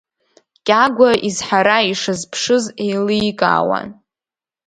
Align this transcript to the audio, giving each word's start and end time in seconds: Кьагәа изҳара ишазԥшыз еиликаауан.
Кьагәа 0.65 1.09
изҳара 1.27 1.77
ишазԥшыз 1.91 2.65
еиликаауан. 2.85 3.87